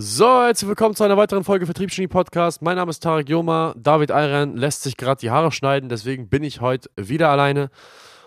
[0.00, 2.62] So, herzlich willkommen zu einer weiteren Folge Vertriebsgenie Podcast.
[2.62, 3.74] Mein Name ist Tarek Joma.
[3.76, 7.68] David Ayran lässt sich gerade die Haare schneiden, deswegen bin ich heute wieder alleine.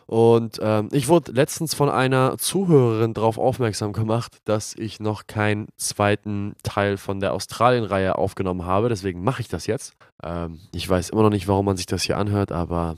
[0.06, 5.70] Und ähm, ich wurde letztens von einer Zuhörerin darauf aufmerksam gemacht, dass ich noch keinen
[5.78, 8.90] zweiten Teil von der Australien-Reihe aufgenommen habe.
[8.90, 9.94] Deswegen mache ich das jetzt.
[10.22, 12.98] Ähm, ich weiß immer noch nicht, warum man sich das hier anhört, aber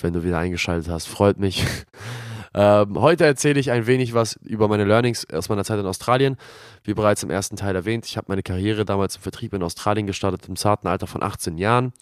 [0.00, 1.66] wenn du wieder eingeschaltet hast, freut mich.
[2.54, 6.36] Ähm, heute erzähle ich ein wenig was über meine Learnings aus meiner Zeit in Australien.
[6.84, 10.06] Wie bereits im ersten Teil erwähnt, ich habe meine Karriere damals im Vertrieb in Australien
[10.06, 11.92] gestartet, im zarten Alter von 18 Jahren.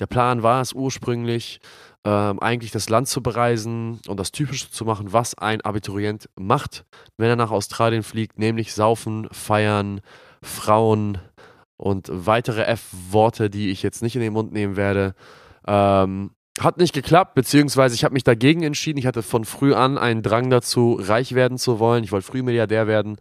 [0.00, 1.60] Der Plan war es ursprünglich,
[2.04, 6.84] ähm, eigentlich das Land zu bereisen und das Typische zu machen, was ein Abiturient macht,
[7.16, 10.00] wenn er nach Australien fliegt, nämlich saufen, feiern,
[10.42, 11.18] Frauen
[11.76, 15.14] und weitere F-Worte, die ich jetzt nicht in den Mund nehmen werde.
[15.66, 18.98] Ähm, hat nicht geklappt, beziehungsweise ich habe mich dagegen entschieden.
[18.98, 22.04] Ich hatte von früh an einen Drang dazu, reich werden zu wollen.
[22.04, 23.16] Ich wollte früh Milliardär werden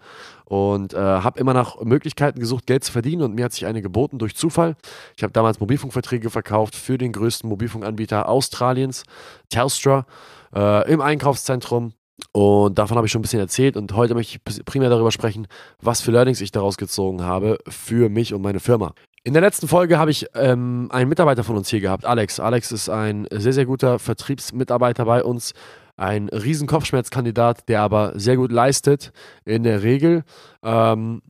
[0.45, 3.81] und äh, habe immer nach Möglichkeiten gesucht, Geld zu verdienen und mir hat sich eine
[3.81, 4.75] geboten durch Zufall.
[5.15, 9.03] Ich habe damals Mobilfunkverträge verkauft für den größten Mobilfunkanbieter Australiens,
[9.49, 10.05] Telstra,
[10.53, 11.93] äh, im Einkaufszentrum.
[12.33, 15.47] Und davon habe ich schon ein bisschen erzählt und heute möchte ich primär darüber sprechen,
[15.81, 18.93] was für Learnings ich daraus gezogen habe für mich und meine Firma.
[19.23, 22.39] In der letzten Folge habe ich ähm, einen Mitarbeiter von uns hier gehabt, Alex.
[22.39, 25.53] Alex ist ein sehr, sehr guter Vertriebsmitarbeiter bei uns,
[25.97, 29.11] ein riesen Kopfschmerzkandidat, der aber sehr gut leistet
[29.43, 30.23] in der Regel.
[30.63, 31.21] Ähm,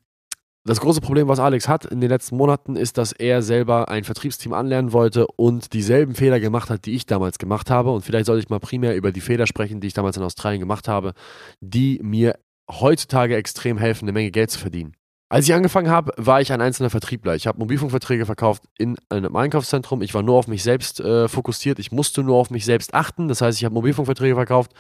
[0.66, 4.04] das große Problem, was Alex hat in den letzten Monaten, ist, dass er selber ein
[4.04, 7.90] Vertriebsteam anlernen wollte und dieselben Fehler gemacht hat, die ich damals gemacht habe.
[7.90, 10.60] Und vielleicht sollte ich mal primär über die Fehler sprechen, die ich damals in Australien
[10.60, 11.14] gemacht habe,
[11.60, 12.38] die mir
[12.70, 14.94] heutzutage extrem helfen, eine Menge Geld zu verdienen.
[15.32, 17.36] Als ich angefangen habe, war ich ein einzelner Vertriebler.
[17.36, 20.02] Ich habe Mobilfunkverträge verkauft in einem Einkaufszentrum.
[20.02, 21.78] Ich war nur auf mich selbst äh, fokussiert.
[21.78, 23.28] Ich musste nur auf mich selbst achten.
[23.28, 24.72] Das heißt, ich habe Mobilfunkverträge verkauft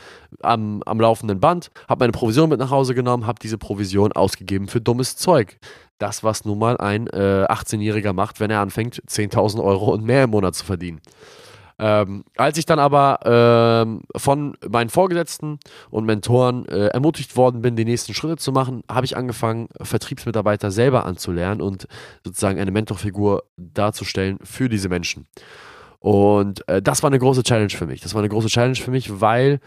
[0.41, 4.67] am, am laufenden Band, habe meine Provision mit nach Hause genommen, habe diese Provision ausgegeben
[4.67, 5.59] für dummes Zeug.
[5.99, 10.23] Das, was nun mal ein äh, 18-Jähriger macht, wenn er anfängt, 10.000 Euro und mehr
[10.23, 10.99] im Monat zu verdienen.
[11.81, 15.59] Ähm, als ich dann aber ähm, von meinen Vorgesetzten
[15.89, 20.71] und Mentoren äh, ermutigt worden bin, die nächsten Schritte zu machen, habe ich angefangen, Vertriebsmitarbeiter
[20.71, 21.87] selber anzulernen und
[22.25, 25.25] sozusagen eine Mentorfigur darzustellen für diese Menschen.
[25.99, 28.01] Und äh, das war eine große Challenge für mich.
[28.01, 29.61] Das war eine große Challenge für mich, weil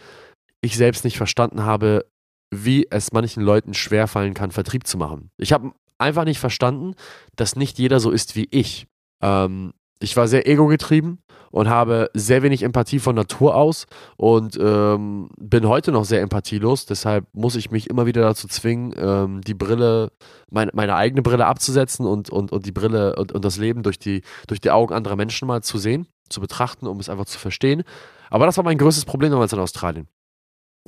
[0.60, 2.04] ich selbst nicht verstanden habe,
[2.50, 5.30] wie es manchen Leuten schwerfallen kann, Vertrieb zu machen.
[5.38, 6.94] Ich habe einfach nicht verstanden,
[7.36, 8.86] dass nicht jeder so ist wie ich.
[9.22, 11.22] Ähm, ich war sehr ego-getrieben
[11.52, 13.86] und habe sehr wenig Empathie von Natur aus
[14.16, 16.86] und ähm, bin heute noch sehr empathielos.
[16.86, 20.10] Deshalb muss ich mich immer wieder dazu zwingen, ähm, die Brille,
[20.50, 23.98] mein, meine eigene Brille abzusetzen und, und, und die Brille und, und das Leben durch
[23.98, 27.38] die, durch die Augen anderer Menschen mal zu sehen, zu betrachten, um es einfach zu
[27.38, 27.84] verstehen.
[28.30, 30.08] Aber das war mein größtes Problem damals in Australien.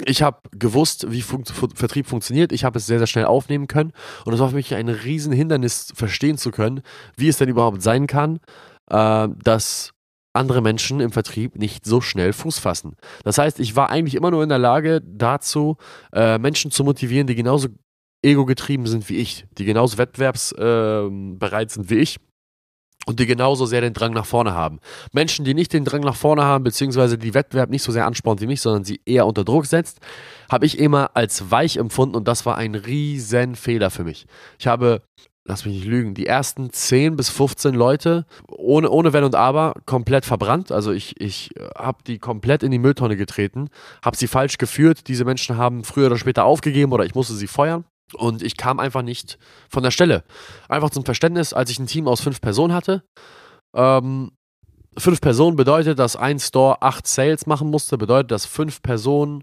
[0.06, 2.50] Ich habe gewusst, wie Fun Vertrieb funktioniert.
[2.50, 3.92] Ich habe es sehr, sehr schnell aufnehmen können.
[4.24, 6.82] Und es war für mich ein Riesenhindernis, verstehen zu können,
[7.16, 8.40] wie es denn überhaupt sein kann,
[8.90, 9.93] äh, dass
[10.34, 12.96] andere Menschen im Vertrieb nicht so schnell Fuß fassen.
[13.22, 15.76] Das heißt, ich war eigentlich immer nur in der Lage dazu,
[16.12, 17.68] äh, Menschen zu motivieren, die genauso
[18.22, 22.18] ego-getrieben sind wie ich, die genauso wettbewerbsbereit äh, sind wie ich
[23.06, 24.80] und die genauso sehr den Drang nach vorne haben.
[25.12, 28.40] Menschen, die nicht den Drang nach vorne haben, beziehungsweise die Wettbewerb nicht so sehr anspornt
[28.40, 30.00] wie mich, sondern sie eher unter Druck setzt,
[30.50, 34.26] habe ich immer als weich empfunden und das war ein riesen Fehler für mich.
[34.58, 35.02] Ich habe
[35.44, 39.74] lass mich nicht lügen, die ersten 10 bis 15 Leute ohne, ohne Wenn und Aber
[39.86, 40.72] komplett verbrannt.
[40.72, 43.68] Also ich, ich habe die komplett in die Mülltonne getreten,
[44.02, 45.08] habe sie falsch geführt.
[45.08, 47.84] Diese Menschen haben früher oder später aufgegeben oder ich musste sie feuern.
[48.14, 49.38] Und ich kam einfach nicht
[49.68, 50.24] von der Stelle.
[50.68, 53.02] Einfach zum Verständnis, als ich ein Team aus fünf Personen hatte,
[53.74, 54.32] ähm,
[54.96, 59.42] fünf Personen bedeutet, dass ein Store acht Sales machen musste, bedeutet, dass fünf Personen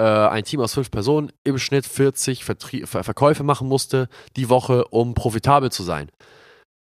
[0.00, 4.48] äh, ein Team aus fünf Personen im Schnitt 40 Vertrie Ver Verkäufe machen musste die
[4.48, 6.10] Woche, um profitabel zu sein.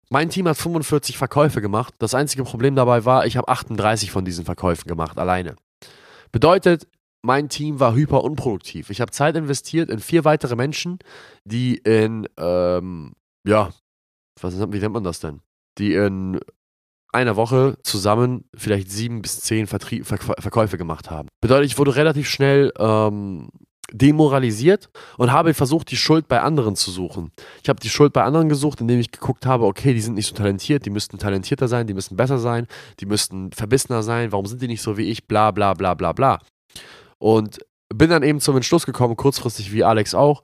[0.09, 1.95] Mein Team hat 45 Verkäufe gemacht.
[1.97, 5.55] Das einzige Problem dabei war, ich habe 38 von diesen Verkäufen gemacht, alleine.
[6.31, 6.87] Bedeutet,
[7.23, 8.91] mein Team war hyper unproduktiv.
[8.91, 10.99] Ich habe Zeit investiert in vier weitere Menschen,
[11.43, 13.13] die in, ähm,
[13.45, 13.71] ja,
[14.39, 15.41] was, wie nennt man das denn?
[15.79, 16.39] Die in
[17.13, 21.29] einer Woche zusammen vielleicht sieben bis zehn Vertrie Ver Verkäufe gemacht haben.
[21.41, 23.49] Bedeutet, ich wurde relativ schnell ähm,
[23.91, 27.31] demoralisiert und habe versucht, die Schuld bei anderen zu suchen.
[27.63, 30.27] Ich habe die Schuld bei anderen gesucht, indem ich geguckt habe, okay, die sind nicht
[30.27, 32.67] so talentiert, die müssten talentierter sein, die müssten besser sein,
[32.99, 36.11] die müssten verbissener sein, warum sind die nicht so wie ich, bla bla bla bla
[36.11, 36.39] bla.
[37.17, 37.59] Und
[37.93, 40.43] bin dann eben zum Entschluss gekommen, kurzfristig wie Alex auch,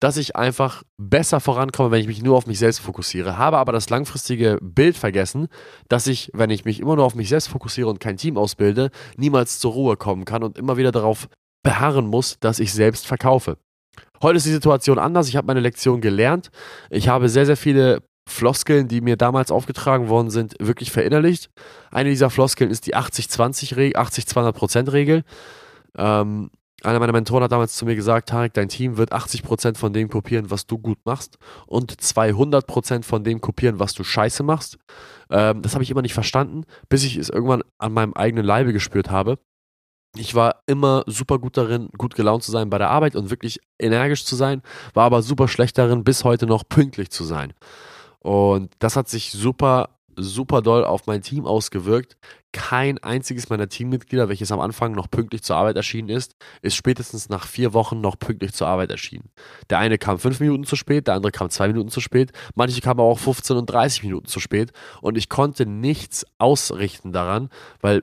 [0.00, 3.36] dass ich einfach besser vorankomme, wenn ich mich nur auf mich selbst fokussiere.
[3.36, 5.48] Habe aber das langfristige Bild vergessen,
[5.88, 8.90] dass ich, wenn ich mich immer nur auf mich selbst fokussiere und kein Team ausbilde,
[9.16, 11.28] niemals zur Ruhe kommen kann und immer wieder darauf
[11.62, 13.58] beharren muss, dass ich selbst verkaufe.
[14.22, 15.28] Heute ist die Situation anders.
[15.28, 16.50] Ich habe meine Lektion gelernt.
[16.88, 21.50] Ich habe sehr, sehr viele Floskeln, die mir damals aufgetragen worden sind, wirklich verinnerlicht.
[21.90, 25.24] Eine dieser Floskeln ist die 80-20-Regel, 80-200%-Regel.
[25.96, 26.50] Ähm,
[26.82, 30.08] einer meiner Mentoren hat damals zu mir gesagt, Tarek, dein Team wird 80% von dem
[30.08, 34.78] kopieren, was du gut machst und 200% von dem kopieren, was du scheiße machst.
[35.30, 38.72] Ähm, das habe ich immer nicht verstanden, bis ich es irgendwann an meinem eigenen Leibe
[38.72, 39.38] gespürt habe.
[40.16, 43.60] Ich war immer super gut darin, gut gelaunt zu sein bei der Arbeit und wirklich
[43.78, 44.62] energisch zu sein,
[44.92, 47.52] war aber super schlecht darin, bis heute noch pünktlich zu sein.
[48.18, 52.16] Und das hat sich super, super doll auf mein Team ausgewirkt.
[52.52, 57.28] Kein einziges meiner Teammitglieder, welches am Anfang noch pünktlich zur Arbeit erschienen ist, ist spätestens
[57.28, 59.30] nach vier Wochen noch pünktlich zur Arbeit erschienen.
[59.70, 62.80] Der eine kam fünf Minuten zu spät, der andere kam zwei Minuten zu spät, manche
[62.80, 67.50] kamen auch 15 und 30 Minuten zu spät und ich konnte nichts ausrichten daran,
[67.80, 68.02] weil,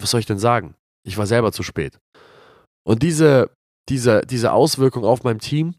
[0.00, 0.74] was soll ich denn sagen?
[1.06, 1.98] Ich war selber zu spät.
[2.86, 3.50] Und diese,
[3.88, 5.74] diese, diese Auswirkung auf mein Team,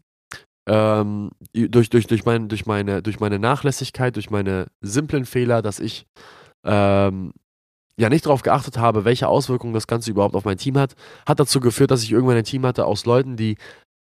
[0.66, 5.80] ähm, durch, durch, durch, mein, durch, meine, durch meine Nachlässigkeit, durch meine simplen Fehler, dass
[5.80, 6.06] ich
[6.64, 7.32] ähm,
[7.98, 10.94] ja nicht darauf geachtet habe, welche Auswirkungen das Ganze überhaupt auf mein Team hat,
[11.26, 13.56] hat dazu geführt, dass ich irgendwann ein Team hatte aus Leuten, die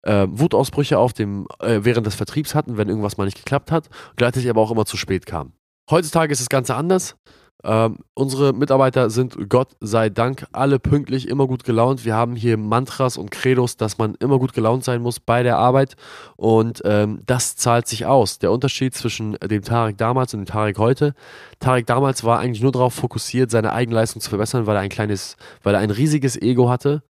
[0.02, 3.88] äh, Wutausbrüche auf dem, äh, während des Vertriebs hatten, wenn irgendwas mal nicht geklappt hat,
[4.16, 5.52] gleichzeitig aber auch immer zu spät kam.
[5.90, 7.16] Heutzutage ist das Ganze anders.
[7.64, 12.04] Ähm, unsere Mitarbeiter sind Gott sei Dank alle pünktlich, immer gut gelaunt.
[12.04, 15.58] Wir haben hier Mantras und Credos, dass man immer gut gelaunt sein muss bei der
[15.58, 15.94] Arbeit
[16.36, 18.38] und ähm, das zahlt sich aus.
[18.38, 21.14] Der Unterschied zwischen dem Tarek damals und dem Tarek heute.
[21.60, 25.36] Tarek damals war eigentlich nur darauf fokussiert, seine Eigenleistung zu verbessern, weil er ein kleines,
[25.62, 27.02] weil er ein riesiges Ego hatte.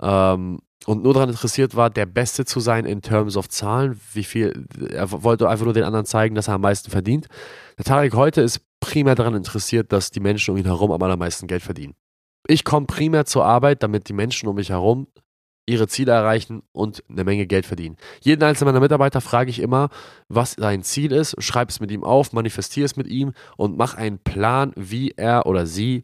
[0.00, 4.24] Ähm, und nur daran interessiert war, der Beste zu sein in Terms of Zahlen, wie
[4.24, 7.28] viel, er wollte einfach nur den anderen zeigen, dass er am meisten verdient.
[7.78, 11.46] Der Tarek heute ist primär daran interessiert, dass die Menschen um ihn herum am allermeisten
[11.46, 11.94] Geld verdienen.
[12.46, 15.06] Ich komme primär zur Arbeit, damit die Menschen um mich herum
[15.66, 17.96] ihre Ziele erreichen und eine Menge Geld verdienen.
[18.20, 19.90] Jeden einzelnen meiner Mitarbeiter frage ich immer,
[20.28, 23.94] was sein Ziel ist, schreib es mit ihm auf, manifestiere es mit ihm und mach
[23.94, 26.02] einen Plan, wie er oder sie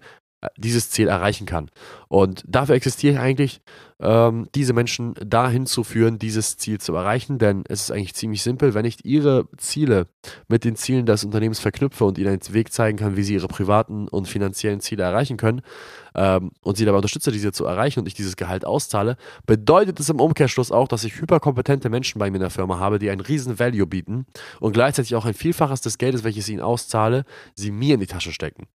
[0.56, 1.70] dieses Ziel erreichen kann.
[2.08, 3.60] Und dafür existiere ich eigentlich,
[4.00, 7.38] ähm, diese Menschen dahin zu führen, dieses Ziel zu erreichen.
[7.38, 10.06] Denn es ist eigentlich ziemlich simpel, wenn ich ihre Ziele
[10.46, 13.48] mit den Zielen des Unternehmens verknüpfe und ihnen einen Weg zeigen kann, wie sie ihre
[13.48, 15.62] privaten und finanziellen Ziele erreichen können
[16.14, 20.08] ähm, und sie dabei unterstütze, diese zu erreichen und ich dieses Gehalt auszahle, bedeutet es
[20.08, 23.20] im Umkehrschluss auch, dass ich hyperkompetente Menschen bei mir in der Firma habe, die einen
[23.20, 24.26] riesen Value bieten
[24.60, 27.24] und gleichzeitig auch ein Vielfaches des Geldes, welches ich ihnen auszahle,
[27.54, 28.68] sie mir in die Tasche stecken.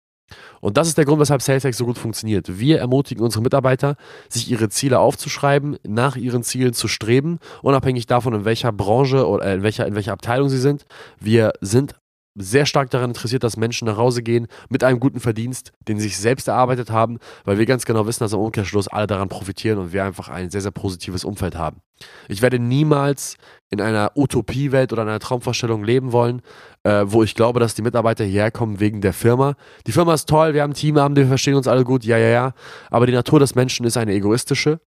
[0.59, 2.59] Und das ist der Grund, weshalb SalesX so gut funktioniert.
[2.59, 3.95] Wir ermutigen unsere Mitarbeiter,
[4.29, 9.53] sich ihre Ziele aufzuschreiben, nach ihren Zielen zu streben, unabhängig davon, in welcher Branche oder
[9.53, 10.85] in welcher, in welcher Abteilung sie sind.
[11.19, 11.95] Wir sind
[12.35, 16.07] sehr stark daran interessiert, dass Menschen nach Hause gehen mit einem guten Verdienst, den sie
[16.07, 19.79] sich selbst erarbeitet haben, weil wir ganz genau wissen, dass im Umkehrschluss alle daran profitieren
[19.79, 21.81] und wir einfach ein sehr, sehr positives Umfeld haben.
[22.27, 23.37] Ich werde niemals
[23.69, 26.41] in einer Utopiewelt oder einer Traumvorstellung leben wollen,
[26.83, 29.55] äh, wo ich glaube, dass die Mitarbeiter hierher kommen wegen der Firma.
[29.85, 32.29] Die Firma ist toll, wir haben ein Team, wir verstehen uns alle gut, ja, ja,
[32.29, 32.53] ja.
[32.89, 34.79] Aber die Natur des Menschen ist eine egoistische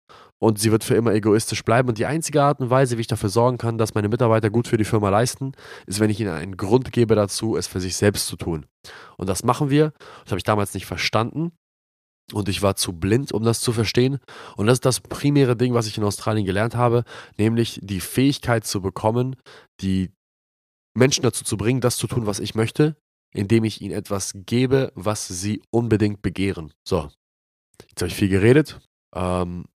[0.43, 1.89] und sie wird für immer egoistisch bleiben.
[1.89, 4.67] Und die einzige Art und Weise, wie ich dafür sorgen kann, dass meine Mitarbeiter gut
[4.67, 5.53] für die Firma leisten,
[5.87, 8.67] ist, wenn ich ihnen einen Grund gebe dazu, es für sich selbst zu tun.
[9.17, 9.93] Und das machen wir.
[10.25, 11.53] Das habe ich damals nicht verstanden.
[12.33, 14.19] Und ich war zu blind, um das zu verstehen.
[14.57, 17.05] Und das ist das primäre Ding, was ich in Australien gelernt habe,
[17.39, 19.37] nämlich die Fähigkeit zu bekommen,
[19.81, 20.11] die
[20.99, 22.97] Menschen dazu zu bringen, das zu tun, was ich möchte,
[23.33, 26.73] indem ich ihnen etwas gebe, was sie unbedingt begehren.
[26.85, 27.11] So,
[27.91, 28.81] jetzt habe ich viel geredet.
[29.15, 29.67] Ähm,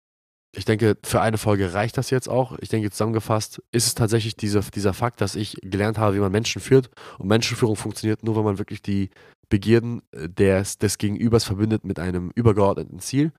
[0.55, 2.57] ich denke, für eine Folge reicht das jetzt auch.
[2.61, 6.31] Ich denke, zusammengefasst ist es tatsächlich diese, dieser Fakt, dass ich gelernt habe, wie man
[6.31, 6.89] Menschen führt.
[7.19, 9.09] Und Menschenführung funktioniert nur, wenn man wirklich die
[9.49, 13.31] Begierden des, des Gegenübers verbindet mit einem übergeordneten Ziel.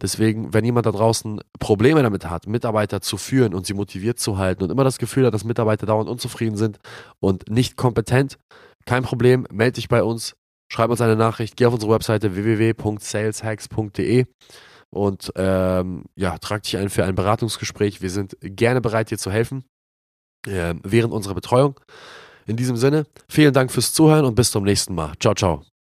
[0.00, 4.38] Deswegen, wenn jemand da draußen Probleme damit hat, Mitarbeiter zu führen und sie motiviert zu
[4.38, 6.78] halten und immer das Gefühl hat, dass Mitarbeiter dauernd unzufrieden sind
[7.18, 8.38] und nicht kompetent,
[8.86, 10.34] kein Problem, melde dich bei uns,
[10.68, 14.26] schreib uns eine Nachricht, geh auf unsere Webseite www.saleshacks.de
[14.90, 18.02] und ähm, ja, trag dich ein für ein Beratungsgespräch.
[18.02, 19.64] Wir sind gerne bereit, dir zu helfen
[20.46, 21.80] äh, während unserer Betreuung.
[22.46, 25.12] In diesem Sinne, vielen Dank fürs Zuhören und bis zum nächsten Mal.
[25.20, 25.70] Ciao, ciao.